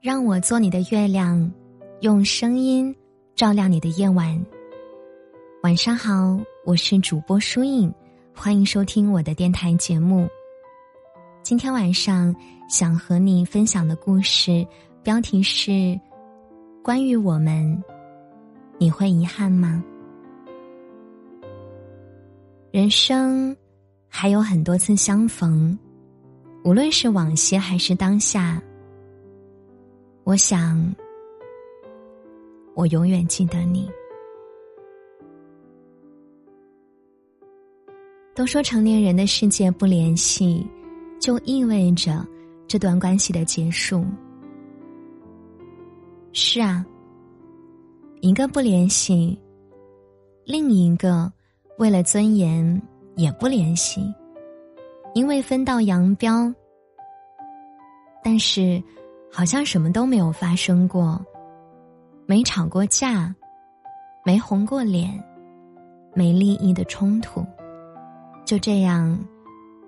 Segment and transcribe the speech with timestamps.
[0.00, 1.52] 让我做你的月亮，
[2.02, 2.94] 用声音
[3.34, 4.40] 照亮你的夜晚。
[5.64, 7.92] 晚上好，我是主播舒影，
[8.32, 10.28] 欢迎收听我的电台节目。
[11.42, 12.32] 今天晚上
[12.68, 14.64] 想和你分享的故事
[15.02, 15.98] 标题是：
[16.80, 17.82] 关于我们，
[18.78, 19.82] 你会遗憾吗？
[22.70, 23.56] 人生
[24.08, 25.76] 还有很多次相逢，
[26.62, 28.62] 无论是往昔还是当下。
[30.28, 30.94] 我想，
[32.74, 33.90] 我永远记得你。
[38.34, 40.66] 都说成年人的世界不联系，
[41.18, 42.22] 就意味着
[42.66, 44.04] 这段关系的结束。
[46.34, 46.84] 是啊，
[48.20, 49.40] 一个不联系，
[50.44, 51.32] 另一个
[51.78, 52.82] 为了尊严
[53.16, 54.02] 也不联系，
[55.14, 56.54] 因为分道扬镳。
[58.22, 58.78] 但是。
[59.30, 61.24] 好像什么都没有发生过，
[62.26, 63.34] 没吵过架，
[64.24, 65.22] 没红过脸，
[66.14, 67.44] 没利益的冲突，
[68.44, 69.18] 就这样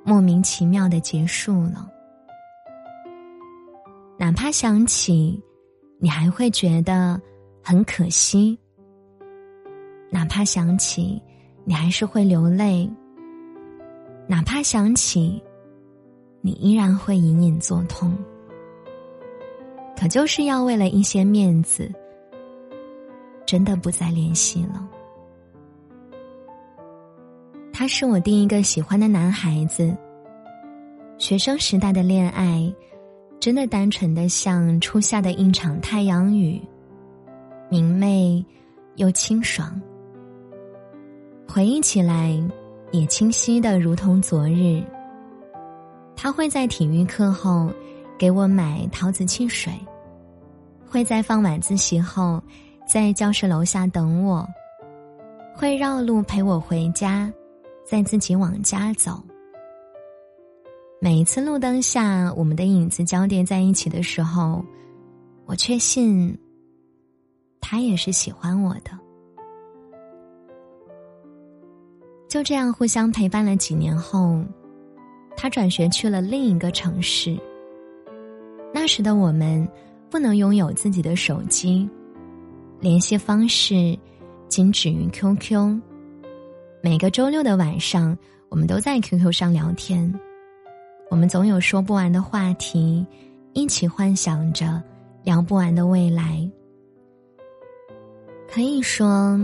[0.04, 1.90] 莫名其妙的结束了。
[4.18, 5.42] 哪怕想起，
[5.98, 7.20] 你还会觉得
[7.62, 8.56] 很可惜；
[10.10, 11.20] 哪怕想起，
[11.64, 12.88] 你还是会流泪；
[14.28, 15.42] 哪怕想起，
[16.42, 18.16] 你依然会隐隐作痛。
[20.00, 21.92] 可就是要为了一些面子，
[23.44, 24.88] 真的不再联系了。
[27.70, 29.94] 他是我第一个喜欢的男孩子。
[31.18, 32.72] 学生时代的恋爱，
[33.38, 36.58] 真的单纯的像初夏的一场太阳雨，
[37.68, 38.42] 明媚
[38.94, 39.78] 又清爽。
[41.46, 42.42] 回忆起来，
[42.90, 44.82] 也清晰的如同昨日。
[46.16, 47.70] 他会在体育课后
[48.16, 49.70] 给我买桃子汽水。
[50.90, 52.42] 会在放晚自习后，
[52.84, 54.44] 在教室楼下等我。
[55.54, 57.32] 会绕路陪我回家，
[57.84, 59.22] 再自己往家走。
[61.00, 64.64] 每一次路灯下我们的影子交叠在一起的时候，
[65.46, 66.36] 我确信，
[67.60, 68.90] 他也是喜欢我的。
[72.28, 74.42] 就这样互相陪伴了几年后，
[75.36, 77.38] 他转学去了另一个城市。
[78.74, 79.68] 那时的我们。
[80.10, 81.88] 不能拥有自己的手机，
[82.80, 83.96] 联系方式
[84.48, 85.80] 仅止于 QQ。
[86.82, 88.18] 每个周六的晚上，
[88.48, 90.12] 我们都在 QQ 上聊天。
[91.08, 93.06] 我们总有说不完的话题，
[93.52, 94.82] 一起幻想着
[95.22, 96.50] 聊不完的未来。
[98.48, 99.38] 可以说，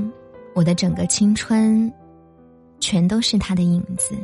[0.53, 1.93] 我的整个青春，
[2.81, 4.17] 全都是他的影子。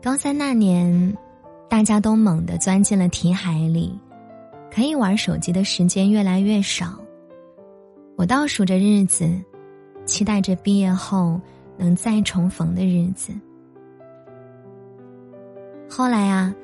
[0.00, 1.16] 高三那年。
[1.68, 3.98] 大家都猛地钻进了题海里，
[4.70, 6.98] 可以玩手机的时间越来越少。
[8.16, 9.28] 我倒数着日子，
[10.06, 11.40] 期待着毕业后
[11.76, 13.32] 能再重逢的日子。
[15.90, 16.54] 后来啊，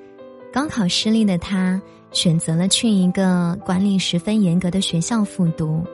[0.52, 1.80] 高考失利的他
[2.10, 5.84] 选择了去一个管理十分严格的学校复读，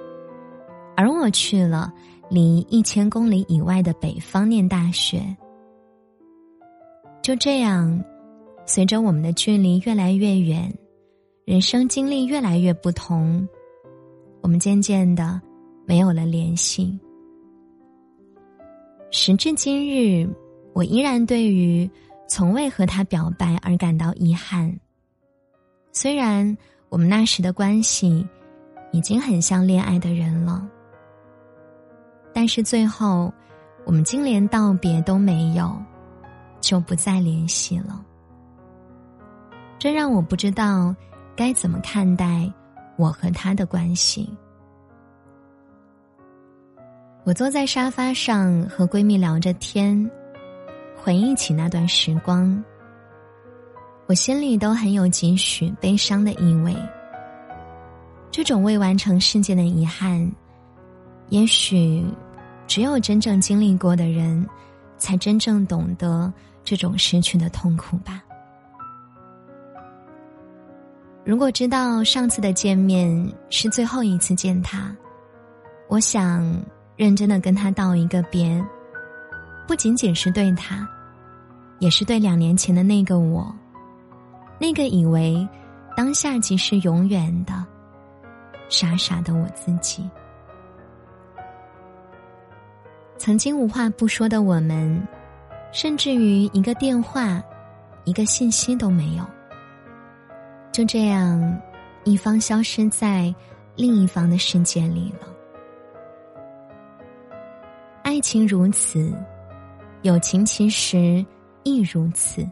[0.96, 1.92] 而我去了
[2.28, 5.20] 离一千公里以外的北方念大学。
[7.22, 8.04] 就这样。
[8.68, 10.70] 随着我们的距离越来越远，
[11.46, 13.48] 人生经历越来越不同，
[14.42, 15.40] 我们渐渐的
[15.86, 16.96] 没有了联系。
[19.10, 20.28] 时至今日，
[20.74, 21.90] 我依然对于
[22.28, 24.78] 从未和他表白而感到遗憾。
[25.90, 26.54] 虽然
[26.90, 28.28] 我们那时的关系
[28.92, 30.68] 已经很像恋爱的人了，
[32.34, 33.32] 但是最后
[33.86, 35.74] 我们竟连道别都没有，
[36.60, 38.04] 就不再联系了。
[39.78, 40.94] 这让我不知道
[41.36, 42.50] 该怎么看待
[42.96, 44.28] 我和他的关系。
[47.24, 50.10] 我坐在沙发上和闺蜜聊着天，
[50.96, 52.64] 回忆起那段时光，
[54.06, 56.74] 我心里都很有几许悲伤的意味。
[58.30, 60.30] 这种未完成事件的遗憾，
[61.28, 62.04] 也许
[62.66, 64.44] 只有真正经历过的人，
[64.96, 66.32] 才真正懂得
[66.64, 68.22] 这种失去的痛苦吧。
[71.28, 74.90] 如果知道上次的见面是最后一次见他，
[75.86, 76.42] 我想
[76.96, 78.64] 认真的跟他道一个别，
[79.66, 80.88] 不仅仅是对他，
[81.80, 83.54] 也是对两年前的那个我，
[84.58, 85.46] 那个以为
[85.94, 87.62] 当下即是永远的
[88.70, 90.08] 傻傻的我自己。
[93.18, 95.06] 曾经无话不说的我们，
[95.72, 97.38] 甚至于一个电话、
[98.06, 99.37] 一个信息都没有。
[100.72, 101.60] 就这样，
[102.04, 103.34] 一方消失在
[103.74, 105.26] 另一方的世界里了。
[108.02, 109.12] 爱情如此，
[110.02, 111.24] 友情其实
[111.64, 112.48] 亦如此。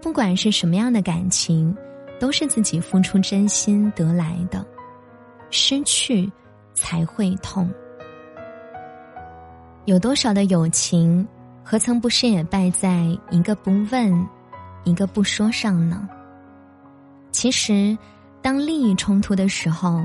[0.00, 1.76] 不管是什么样的感情，
[2.18, 4.64] 都是自己付出真心得来的，
[5.50, 6.30] 失去
[6.74, 7.70] 才会痛。
[9.84, 11.26] 有多少的友情，
[11.62, 14.28] 何曾不是也败在一个不问，
[14.84, 16.08] 一个不说上呢？
[17.34, 17.98] 其实，
[18.40, 20.00] 当利益冲突的时候，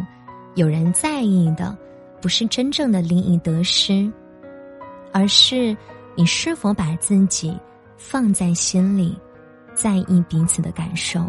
[0.56, 1.78] 有人在意的
[2.20, 4.12] 不是真正的利益得失，
[5.14, 5.78] 而是
[6.16, 7.56] 你是否把自己
[7.98, 9.16] 放在心里，
[9.76, 11.24] 在意彼此的感受。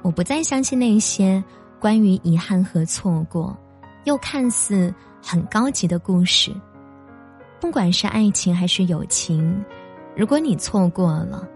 [0.00, 1.44] 我不再相信那些
[1.78, 3.54] 关于遗憾和错过，
[4.04, 6.50] 又看似很高级的故事。
[7.60, 9.62] 不管是爱情还是友情，
[10.16, 11.46] 如果你错过了，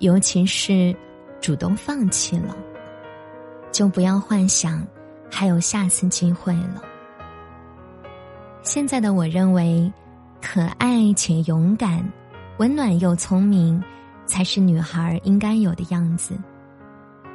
[0.00, 0.94] 尤其是
[1.40, 2.56] 主动放弃了，
[3.70, 4.86] 就不要幻想
[5.30, 6.82] 还有下次机会了。
[8.62, 9.90] 现在的我认为，
[10.42, 12.06] 可爱且勇敢、
[12.58, 13.82] 温暖又聪明，
[14.26, 16.36] 才是女孩应该有的样子。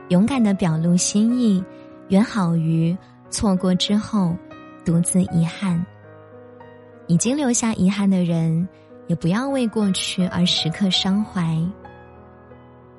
[0.09, 1.63] 勇敢的表露心意，
[2.09, 2.95] 远好于
[3.29, 4.35] 错过之后
[4.85, 5.83] 独自遗憾。
[7.07, 8.67] 已经留下遗憾的人，
[9.07, 11.57] 也不要为过去而时刻伤怀。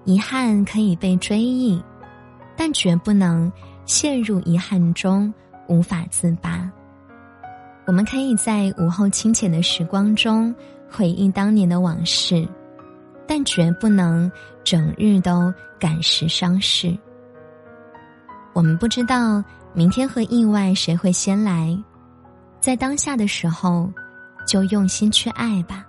[0.05, 1.83] 遗憾可以被追忆，
[2.57, 3.51] 但绝不能
[3.87, 5.33] 陷入遗憾中
[5.69, 6.71] 无法自拔。
[7.87, 10.55] 我们可以在午后清浅的时光中
[10.91, 12.49] 回忆当年的往事，
[13.27, 14.31] 但绝不能
[14.63, 16.97] 整日都感时伤事。
[18.55, 19.43] 我们不知道
[19.73, 21.77] 明天和意外谁会先来。
[22.61, 23.93] 在当下的时候，
[24.47, 25.85] 就用心去爱吧，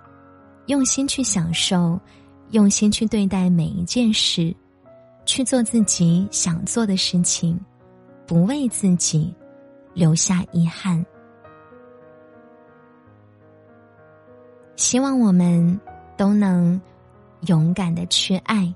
[0.66, 1.98] 用心去享受，
[2.50, 4.54] 用心去对待每一件事，
[5.24, 7.58] 去做自己想做的事情，
[8.26, 9.34] 不为自己
[9.94, 11.04] 留下遗憾。
[14.76, 15.80] 希望我们
[16.16, 16.80] 都能
[17.46, 18.72] 勇敢的去爱。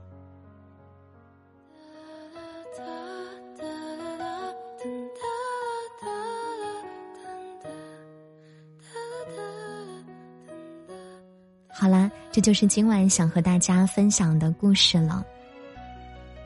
[12.40, 15.24] 就是今晚想和大家分享的故事了。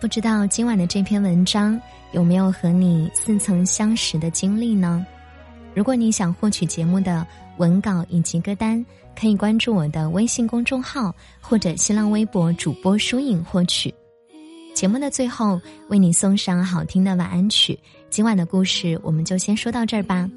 [0.00, 1.80] 不知道今晚的这篇文章
[2.12, 5.06] 有没有和你似曾相识的经历呢？
[5.74, 7.26] 如果你想获取节目的
[7.56, 8.84] 文稿以及歌单，
[9.18, 13.92] 可以关注我的微信公众号或者新浪微博主播疏影获取。
[14.74, 17.78] 节目的最后，为你送上好听的晚安曲。
[18.10, 20.28] 今晚的故事我们就先说到这儿吧。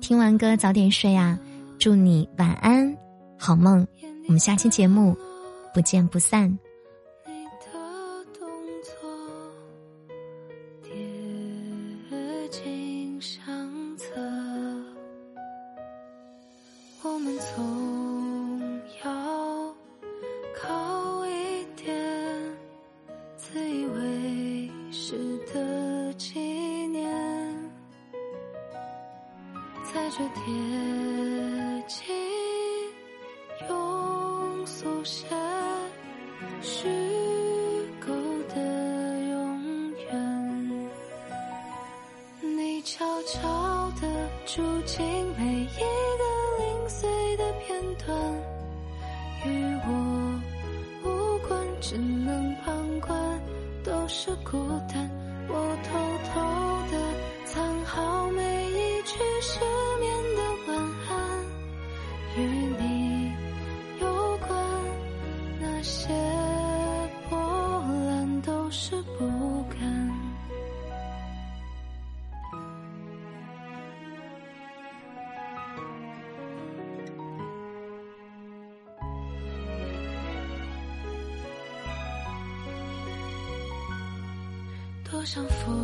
[0.00, 1.38] 听完歌早点睡啊！
[1.78, 2.96] 祝你晚安，
[3.38, 3.86] 好梦。
[4.32, 5.14] 我们下期节目
[5.74, 6.48] 不见不散。
[7.26, 7.66] 你的
[8.32, 8.48] 动
[8.82, 8.94] 作
[10.82, 10.90] 跌
[12.50, 13.44] 进相
[13.98, 14.06] 册，
[17.02, 19.74] 我们总要
[20.58, 21.94] 靠一点
[23.36, 26.40] 自以为是的纪
[26.86, 27.06] 念，
[29.92, 30.42] 在这贴
[35.02, 35.26] 速写
[36.60, 36.88] 虚
[37.98, 38.12] 构
[38.54, 38.54] 的
[39.30, 40.80] 永远，
[42.40, 44.06] 你悄悄地
[44.46, 45.04] 住进
[45.36, 46.22] 每一个
[46.60, 48.16] 零碎的片段，
[49.44, 49.48] 与
[49.88, 49.90] 我
[51.02, 53.40] 无关，只能旁观，
[53.82, 55.10] 都是孤单。
[55.48, 56.40] 我偷偷
[56.92, 56.96] 地
[57.46, 58.40] 藏好每
[58.70, 59.58] 一句失
[59.98, 60.31] 眠
[68.74, 70.10] 是不敢
[85.04, 85.81] 多想赴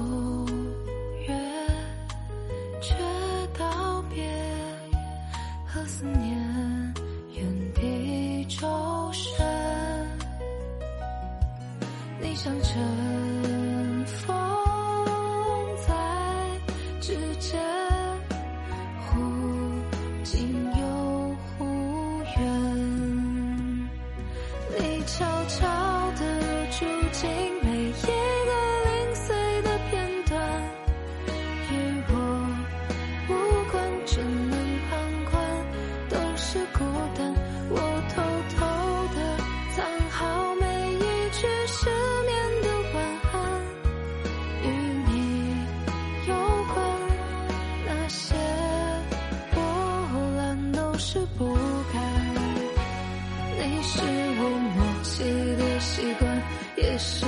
[12.40, 14.36] 像阵风，
[15.88, 15.92] 在
[17.00, 17.60] 指尖
[19.00, 19.18] 忽
[20.22, 22.40] 近又忽远。
[24.70, 25.66] 你悄悄
[26.16, 26.22] 地
[26.70, 27.57] 住进
[56.98, 57.27] 是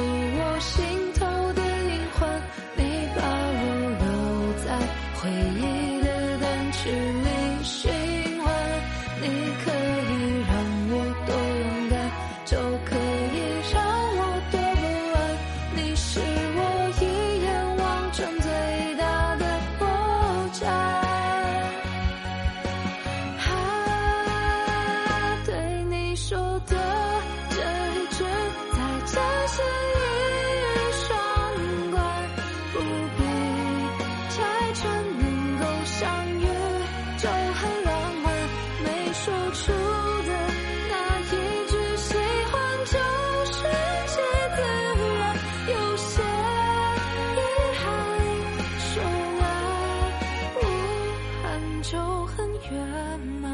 [53.01, 53.51] 圆满。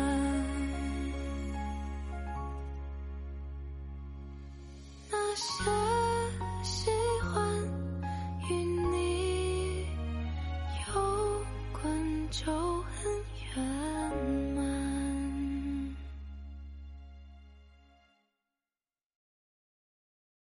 [5.11, 5.86] 那些